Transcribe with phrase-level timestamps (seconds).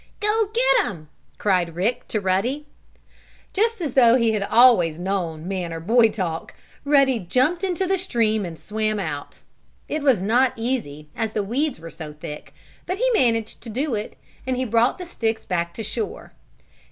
[0.19, 2.65] "Go get 'em!" cried Rick to Ruddy.
[3.53, 7.99] Just as though he had always known man or boy talk, Ruddy jumped into the
[7.99, 9.41] stream and swam out.
[9.87, 12.51] It was not easy, as the weeds were so thick,
[12.87, 14.17] but he managed to do it,
[14.47, 16.33] and he brought the sticks back to shore.